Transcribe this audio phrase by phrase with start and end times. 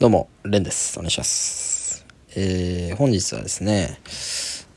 [0.00, 0.98] どうも、レンです。
[0.98, 2.06] お願いします。
[2.34, 4.00] えー、本日はですね、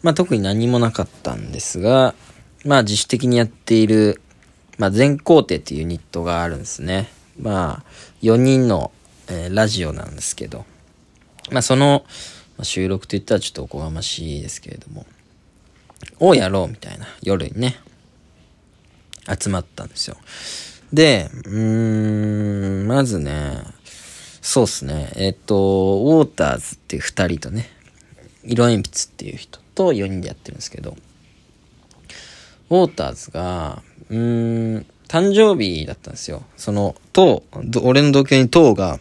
[0.02, 2.14] まあ特に何もなかったんですが、
[2.66, 4.20] まあ自主的にやっている、
[4.78, 7.08] まあ全工程っていうユニットがあるんですね。
[7.40, 7.90] まあ
[8.22, 8.92] 4人の、
[9.30, 10.66] えーラジオなんですけど、
[11.54, 12.04] まあその、
[12.58, 15.06] まあ収録といったらちょっとおこがましいですけれども、
[16.20, 17.80] をやろうみたいな夜にね、
[19.40, 20.18] 集まったんですよ。
[20.92, 23.64] で、うーん、まずね、
[24.44, 25.10] そうっすね。
[25.16, 27.70] えっと、ウォーターズっていう二人とね、
[28.44, 30.98] 色鉛筆っていう人と4人でやってるんですけど、
[32.70, 36.44] ウォーターズが、うーん、誕生日だったんですよ。
[36.58, 37.44] その、と、
[37.84, 39.00] 俺の同居にトが、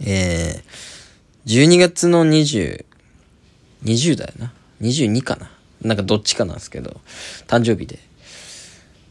[0.00, 2.84] えー、12月の20、
[3.84, 4.52] 20だよな。
[4.82, 5.52] 22かな。
[5.82, 7.00] なんかどっちかなんですけど、
[7.46, 8.00] 誕生日で。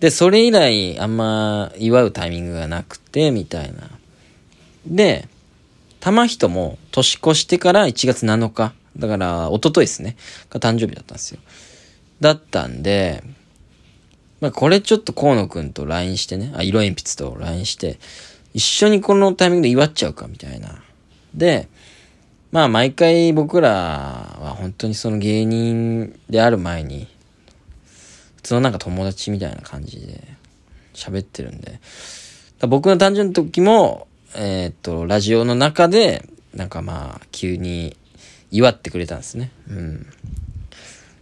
[0.01, 3.94] で、それ以来あんま祝うタイミングがなくて、みたいな。
[4.87, 5.27] で、
[5.99, 8.73] 玉人も年越してから1月7日。
[8.97, 10.15] だから、一昨日ですね。
[10.49, 11.39] が誕生日だったんですよ。
[12.21, 13.23] だったんで、
[14.39, 17.99] まあこれちょっと河野くんと LINE してね、あ、色鉛筆と LINE して、
[18.53, 20.81] 一緒にこのタイミングで祝っちゃうかみたいな。
[21.33, 21.67] で、
[22.51, 27.07] まあ毎回僕らは本当にその芸人である前に、
[28.37, 30.21] 普通のなんか友達みたいな感じで
[30.93, 31.79] 喋ってるんで、
[32.61, 37.95] 僕の誕生日の時も、えーっと、ラジオの中で、なんかまあ、急に
[38.51, 39.51] 祝ってくれたんですね。
[39.69, 40.07] うん。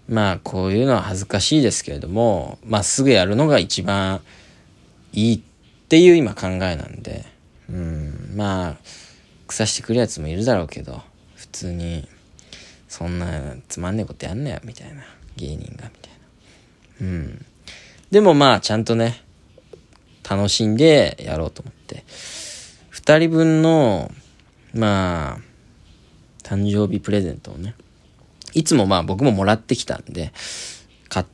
[0.10, 4.22] まあ、こういうのは恥ずかしいですけれども、まあ、すぐやるのが一番
[5.14, 5.40] いいっ
[5.88, 7.26] ていう今考えなんで、
[7.70, 8.34] うん。
[8.36, 8.78] まあ、
[9.48, 11.02] 腐してくるやつもいるだろうけど、
[11.36, 12.08] 普通に、
[12.88, 15.04] そんなつまんねえことやんなよ、みたいな。
[15.36, 15.90] 芸人が、みたい
[17.02, 17.08] な。
[17.08, 17.46] うん。
[18.12, 19.24] でもまあ、ちゃんとね、
[20.30, 22.04] 楽しんでやろうと思って。
[23.06, 24.10] 二人分の、
[24.74, 25.38] まあ、
[26.42, 27.76] 誕生日プレゼントをね、
[28.54, 30.32] いつもまあ僕ももらってきたんで、
[31.10, 31.26] 買、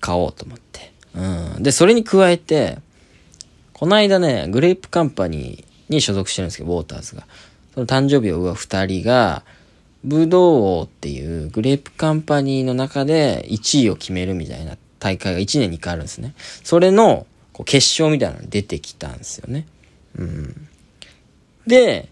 [0.00, 0.94] 買おうと思って。
[1.14, 1.62] うん。
[1.62, 2.78] で、それに加えて、
[3.74, 7.26] この間ね、グレープカンパニーに所属してるんですけど、ウォーターズが。
[7.74, 9.44] その誕生日を祝う二人が、
[10.02, 16.32] ブドウ王っていうグレープカンパニーの中で1位を決めるみたいな大会が1年に1回あるんですね。
[16.64, 19.66] それのこう決勝みたいなのに出てきたんですよね。
[20.16, 20.68] うん。
[21.66, 22.08] で、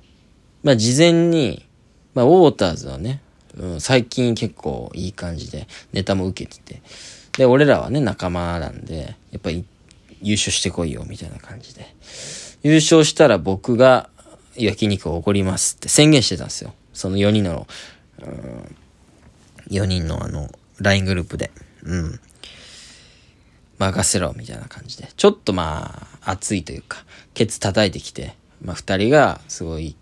[0.62, 1.66] まあ事前に、
[2.14, 3.20] まあウォーターズはね、
[3.56, 6.82] うん、最近結構いい感じでネタも受けてて、
[7.36, 9.64] で、俺らはね、仲間なんで、やっぱり
[10.22, 11.86] 優勝してこいよ、みたいな感じで。
[12.62, 14.10] 優勝したら僕が
[14.56, 16.74] 焼肉をおごりますって宣言してたんですよ。
[16.92, 17.66] その4人の、
[18.20, 18.76] うん、
[19.70, 21.50] 4人のあの、LINE グループで。
[21.84, 22.20] うん。
[23.78, 25.08] 任せろ、みたいな感じで。
[25.16, 27.04] ちょっとまあ、熱いというか、
[27.34, 29.96] ケツ叩いてきて、まあ二人がすごい、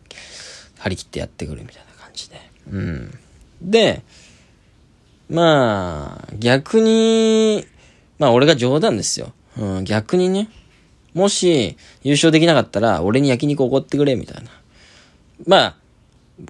[0.78, 2.40] 張り切ってやってくるみたいな感じで。
[2.70, 3.18] うん。
[3.62, 4.02] で、
[5.28, 7.66] まあ、逆に、
[8.18, 9.32] まあ俺が冗談ですよ。
[9.58, 10.48] うん、逆にね、
[11.14, 14.50] もし優勝できなかったら俺に焼肉おごってくれ、みたいな。
[15.46, 15.76] まあ、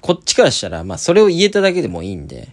[0.01, 2.49] こっちからしたら、まあそれを言えただけでもいいんで、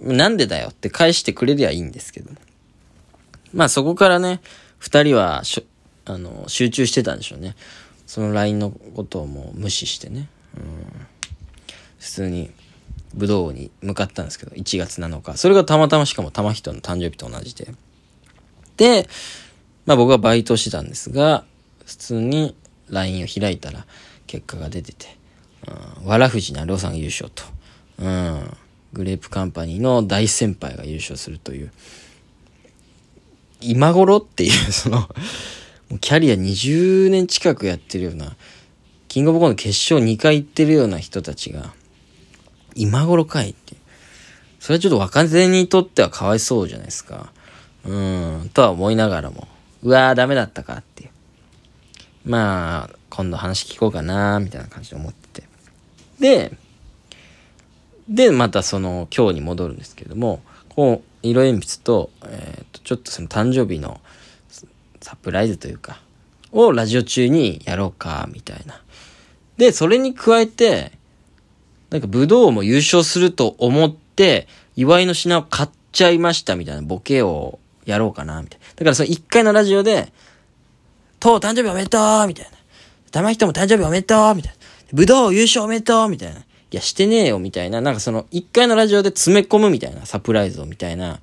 [0.00, 0.70] なんでだよ？
[0.70, 2.30] って返してくれりゃいいんですけど。
[3.54, 4.40] まあそこからね、
[4.78, 5.62] 二人はしょ、
[6.06, 7.54] あの、集中してたんでしょうね。
[8.12, 10.28] その LINE のことをもう無視してね。
[10.54, 11.06] うん、
[11.98, 12.50] 普通に、
[13.14, 15.38] 武道に向かったんですけど、1月7日。
[15.38, 17.72] それがたまたましかも玉人の誕生日と同じで。
[18.76, 19.08] で、
[19.86, 21.46] まあ僕はバイトしてたんですが、
[21.86, 22.54] 普通に
[22.90, 23.86] LINE を開いたら
[24.26, 25.16] 結果が出てて、
[26.02, 27.44] うん、わらふじなるおさんが優勝と。
[27.98, 28.56] うん。
[28.92, 31.72] グレープカンパニーの大先輩が優勝するという。
[33.62, 35.08] 今頃っていう、その、
[35.92, 38.34] もうキャリア20年近くやってるような、
[39.08, 41.74] キングオブコント決勝2回行ってるような人たちが、
[42.74, 43.76] 今頃かいって。
[44.58, 47.30] それはちょっと若手にとってはかわいそうじゃないですか。
[47.84, 49.46] うん、とは思いながらも、
[49.82, 51.10] うわーダメだったかっていう。
[52.24, 55.48] まあ、今度話聞こうかなみたいな感じで思ってて。
[56.18, 56.56] で、
[58.08, 60.40] で、またその、今日に戻るんですけれども、
[60.70, 64.00] こう、色鉛筆と、えっ、と、ちょっとその誕生日の
[65.12, 66.00] サプライズというか、
[66.52, 68.80] をラジオ中にやろうか、みたいな。
[69.58, 70.92] で、それに加えて、
[71.90, 78.66] なんか武道も優勝すると思って、祝いの品を買っちゃいましたみたいなボケをやろうかな、みたいな。
[78.74, 80.10] だからその一回のラジオで、
[81.20, 82.52] とう誕生日おめでとうみたいな。
[83.10, 84.58] 玉人も誕生日おめでとうみたいな。
[84.94, 86.40] 武道優勝おめでとうみたいな。
[86.40, 87.82] いや、してねえよ、みたいな。
[87.82, 91.20] なんかその一回のラジオで詰め込むみたいな、サプライズをみたいな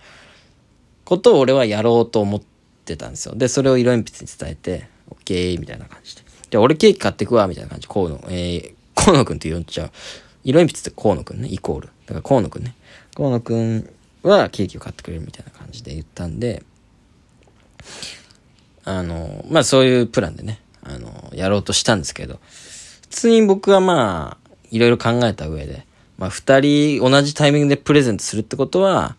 [1.05, 2.58] ことを俺はやろうと思って
[2.97, 3.35] たんですよ。
[3.35, 6.23] で、それを色鉛筆に伝えて、オッケーみたいな感じで。
[6.49, 7.87] じゃあ俺ケーキ買ってくわ、みたいな感じ。
[7.87, 9.91] こうの、えー、河野くんって呼んじゃう。
[10.43, 11.87] 色鉛筆って河野くんね、イコール。
[11.87, 12.75] だから河野くんね。
[13.15, 13.89] 河野くん
[14.23, 16.63] はケーキを買ってくれるみたいな感じで言ったんで、
[18.85, 22.39] あの、まあそういうプランでね、あの、やろうとしたんですけど、
[23.01, 25.85] 普通に僕はまあ、いろいろ考えた上で、
[26.17, 29.15] まあ二人同じタイミングでプレゼントするってことは、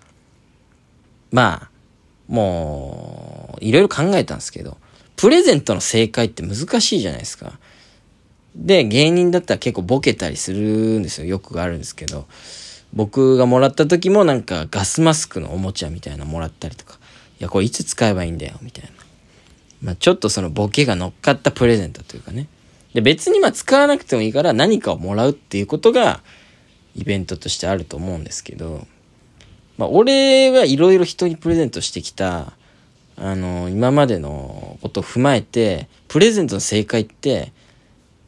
[1.31, 1.71] まあ、
[2.29, 3.30] もう、
[3.61, 4.77] いろいろ考えたんですけど、
[5.17, 7.59] プレゼントの正解って難しいじゃないですか。
[8.57, 11.27] で、芸人だったら結構ボケたりするんですよ。
[11.27, 12.27] よくあるんですけど。
[12.93, 16.99] 僕がもらった時もなんかガスマスクのおもちゃみたいなのもらったりとか。
[17.39, 18.91] いや、これいつ使えばいいんだよ、みたいな。
[19.83, 22.49] まあちょっとそのボケが乗っかったプレゼントというかね。
[22.93, 26.23] で、別にまあ使わなくてもいいから何かをもらうっていうことが
[26.97, 28.87] イベントとしてあると思うんですけど、
[29.79, 32.53] まあ俺はいろいろ人にプレゼントしてきた、
[33.21, 37.53] あの、今までのことを踏まえて、プレゼントの正解って、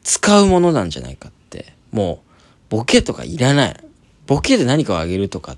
[0.03, 1.73] 使うものなんじゃないかって。
[1.91, 2.33] もう、
[2.69, 3.77] ボケとかいらない。
[4.27, 5.57] ボケで何かをあげるとか、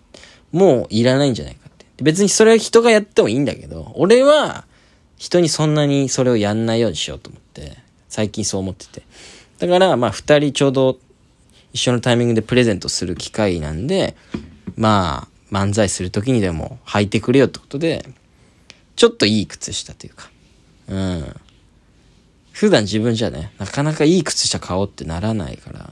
[0.53, 1.87] もういらないんじゃないかって。
[2.03, 4.65] 別にそれは人がやってもいいんだけど、俺は
[5.17, 7.77] 人にそんなにそれをやんないようにしようと思って、
[8.09, 9.03] 最近そう思ってて。
[9.59, 10.99] だから、まあ二人ちょうど
[11.73, 14.17] 一緒のタイミングでプレゼントする機会なんで、
[14.77, 18.09] まあ、漫才する時にでも履いてくれよってことで、
[18.97, 20.31] ちょっといい靴下というか、
[20.89, 21.37] うん。
[22.53, 25.79] 普段自分じゃね、なかなかいい靴下買おうってならないから。
[25.79, 25.89] だ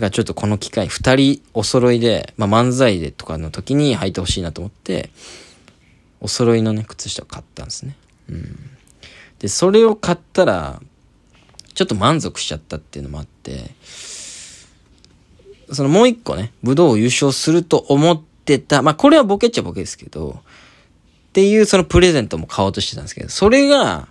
[0.00, 5.10] からちょっとこの機会、二人お揃いで、まあ漫才でとかの時に履いてほしいなと思って、
[6.20, 7.96] お揃いのね、靴下を買ったんですね。
[8.28, 8.58] うん。
[9.38, 10.80] で、それを買ったら、
[11.74, 13.70] ちょっと満足しちゃったっていうのもあって、
[15.72, 20.40] そのもう一個ね、武道を優勝すると思ってた、まあこれはボケっちゃボケですけど、
[21.32, 24.06] っていうそのプレゼントも買おうとしてたんですけど、それが、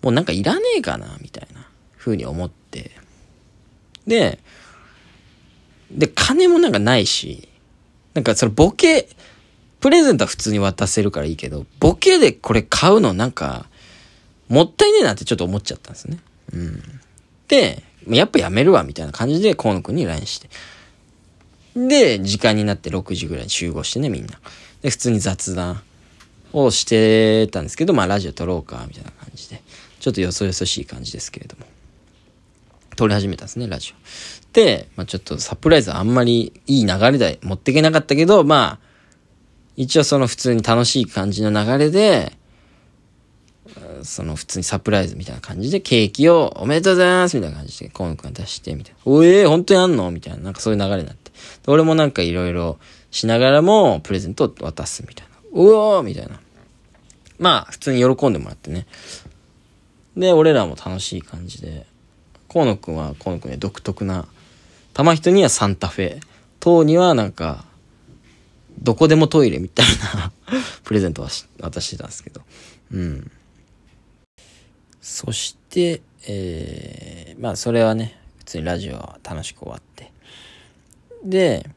[0.00, 2.92] もうなんかいらねえかな、みたいな風に思って。
[4.06, 4.38] で、
[5.90, 7.46] で、金もなんかないし、
[8.14, 9.06] なんかそのボケ、
[9.80, 13.66] プレゼントは普通に渡せるからいいけど、ボケでこれ買うのなんか、
[14.48, 16.20] もったいねえなってちょっと思っちゃったんですね。
[16.54, 16.82] うん。
[17.48, 20.48] で、やっぱやめるわ、みたいな感じで河野くんに LINE して。
[21.76, 24.40] で、時間になって6時ぐらいに集合してね、みんな。
[24.80, 25.82] で、普通に雑談
[26.52, 29.62] をしてたんですけど、まあラジオ撮ろうか、みたいな感じで。
[30.00, 31.64] ちょっとよそよそしい感じですけれども。
[32.96, 34.52] 撮り始めたんですね、ラジオ。
[34.52, 38.86] で、まあ、ちょっとサプライズあんまりいい流れで持っていけなかったけど、まあ、
[39.76, 42.36] 一応その普通に楽しい感じの流れで、
[44.02, 48.98] その普通にサプライズみたいな感じでケーキをおめでとうございますみたいな感じで河野くんが出してみたいな。
[49.04, 50.10] おえー、本当にあんの？
[50.10, 50.40] みたいな。
[50.40, 51.30] なんかそういう流れになって。
[51.66, 52.78] 俺もなんかいろいろ
[53.10, 55.31] しながらもプレゼントを渡すみたいな。
[55.52, 56.40] うおーみたいな。
[57.38, 58.86] まあ、普通に喜んでもらってね。
[60.16, 61.86] で、俺らも楽しい感じで、
[62.48, 64.26] 河野くんは河野くんで独特な、
[64.94, 66.20] 玉人にはサンタフェ、
[66.60, 67.64] 等にはなんか、
[68.78, 70.32] どこでもトイレみたいな
[70.84, 71.28] プレゼントは
[71.60, 72.42] 渡してたんですけど。
[72.92, 73.30] うん。
[75.00, 80.12] そして、えー、まあそれはね、普通にラジオは楽しく終わって。
[81.24, 81.68] で、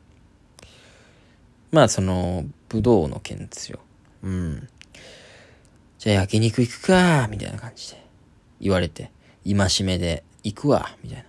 [1.72, 2.46] まあその、
[2.76, 3.80] 武道の件ですよ。
[4.24, 4.68] うん。
[5.98, 8.04] じゃあ焼肉行くか、みたいな感じで。
[8.60, 9.12] 言われて、
[9.46, 11.26] 戒めで、行くわ、みたいな。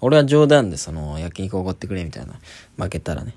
[0.00, 2.38] 俺は冗談でその、焼肉おごってくれ、みたいな、
[2.76, 3.34] 負けたらね、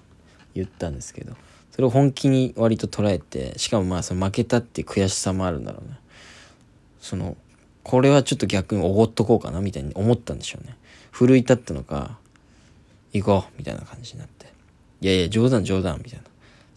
[0.54, 1.34] 言ったんですけど、
[1.72, 5.98] それを本気に割と捉えて、しかもまあ、その負けたって悔しさもあるんだろうね。
[7.00, 7.38] その、
[7.84, 10.78] これはちょっと逆におごっとこうかな、みたいに思ったんでしょうね。
[11.12, 12.20] 奮い立ったのか、
[13.14, 14.48] 行こう、みたいな感じになって。
[15.02, 16.26] いやいや、冗談冗談、みたいな。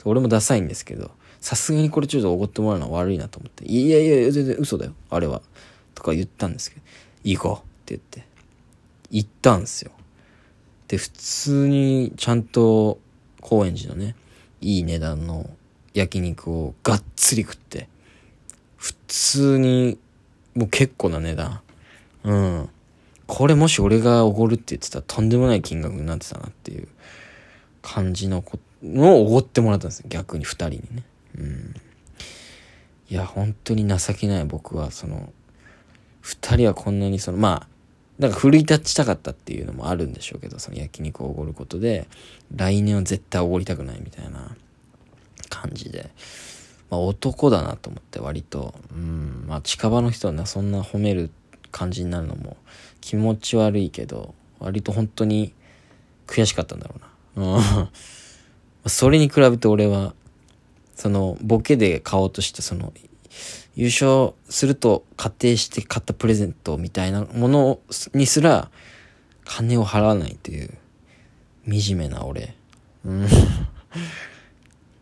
[0.04, 3.64] 俺もダサいんですけど、さすがにこれちょっとおごってもらうのは悪いなと思って。
[3.64, 5.42] いやいやいや、全然嘘だよ、あれは。
[5.94, 6.82] とか言ったんですけど、
[7.24, 8.26] 行こうって言って、
[9.10, 9.92] 行ったんですよ。
[10.88, 12.98] で、普通にちゃんと
[13.40, 14.16] 高円寺のね、
[14.60, 15.48] いい値段の
[15.94, 17.88] 焼肉をがっつり食って、
[18.76, 19.98] 普通に、
[20.54, 21.60] もう結構な値段。
[22.24, 22.68] うん。
[23.26, 26.88] これもし俺がおごるって言ってたらとんでもない金額になってたなっていう
[27.82, 30.04] 感じのことのをおごってもらったんです。
[30.08, 31.02] 逆に二人にね。
[31.38, 31.74] うん。
[33.10, 35.32] いや、本当に情けない僕は、その、
[36.20, 37.68] 二人はこんなにその、まあ、
[38.20, 42.06] なんか奮い立ちたかったっていうのもあるんでしょうけど、その焼肉をおごることで、
[42.54, 44.54] 来年は絶対おごりたくないみたいな
[45.48, 46.10] 感じで、
[46.90, 51.30] まあ男だなと思って割と、うん、まあ近場の人はな、そんな褒める
[51.70, 52.58] 感じになるのも
[53.00, 55.54] 気持ち悪いけど、割と本当に
[56.26, 56.96] 悔しかったんだろ
[57.36, 57.56] うな。
[57.56, 57.88] うん。
[58.86, 60.14] それに比べて俺は、
[60.94, 62.92] そのボケで買おうとしてその
[63.74, 67.78] 優勝すると仮定して買ったプレゼントみたいなもの
[68.14, 68.70] にすら、
[69.44, 70.70] 金を払わないという
[71.66, 72.54] 惨めな俺。
[73.04, 73.22] うん。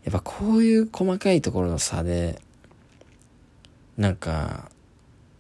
[0.05, 2.41] やっぱこういう細かいところの差で
[3.99, 4.71] なんか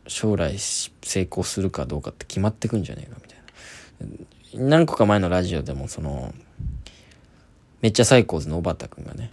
[0.07, 4.69] 将来成功するかどうかって決まってくんじゃねえかみたいな。
[4.69, 6.35] 何個か前のラジオでもその
[7.81, 9.31] めっちゃサイコーズの小畑くんがね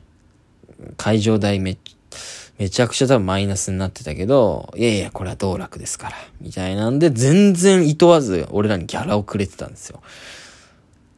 [0.98, 1.78] 会場代め
[2.58, 6.16] めちゃくちゃ多分マイナスになってたけど、いやいや、これは道楽ですから。
[6.40, 10.02] みたいなんで、全然厭わず俺らにギャラをくれてたんですよ。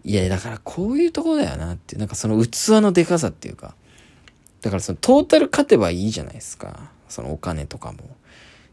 [0.04, 3.76] いや、だからこういうとこだよなって、なんかその器のでかさっていうか、
[4.62, 6.90] だからそのトータル勝てばいいじゃないですか。
[7.08, 8.00] そのお金とかも。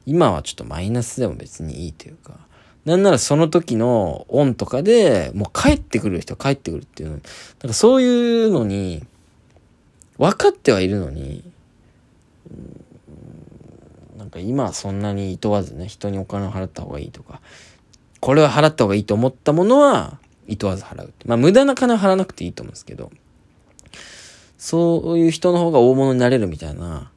[0.06, 2.38] 今はちょっとマイナスでも別にいいというか。
[2.84, 7.14] なんならその時のオンとかでもう帰ってくる人帰ってくるっていうの。
[7.16, 7.22] なん
[7.68, 9.02] かそういうのに、
[10.18, 11.42] 分かってはいるのに、
[14.16, 17.40] なんか今はそんなに厭わずね、人にお金を払った方がいいとか、
[18.20, 21.12] これは払った方がいいと思ったものは、厭わず払う。
[21.24, 23.10] まあ無駄な金を払わなくていいと思うんですけど、
[24.58, 27.10] そういう人の方が大物になれるみたいな、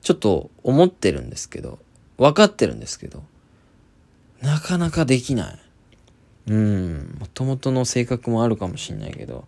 [0.00, 1.78] ちょっと思ってるんですけど、
[2.16, 3.22] 分かってるんですけど、
[4.42, 5.58] なかなかできない。
[6.48, 9.46] うん、もともとの性格もあるかもしんないけど、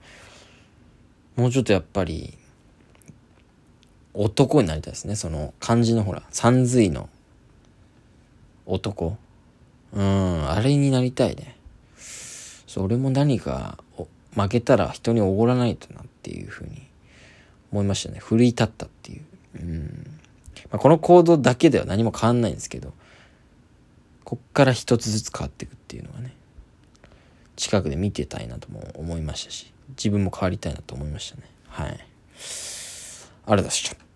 [1.36, 2.36] もうちょっとやっぱり、
[4.12, 5.16] 男になりたいですね。
[5.16, 7.08] その漢字のほら、三髄の
[8.66, 9.16] 男。
[9.92, 11.56] うん、あれになりたいね。
[11.96, 13.78] それも何か
[14.36, 16.86] 負けたら人におごらないとなっていうふうに
[17.72, 18.18] 思いましたね。
[18.20, 19.22] 奮い立ったっていう。
[19.56, 20.20] うん。
[20.70, 22.92] まあ、この行動だけでは何も変わんないんですけど、
[24.30, 26.32] こっから一つずつ変わっていくっていうのがね、
[27.56, 31.42] 近くで見てたいなとも思いましたし、自分も変わりたいなと思いましたね。
[31.66, 31.88] はい。
[31.88, 32.10] ありがとう
[33.46, 34.09] ございました。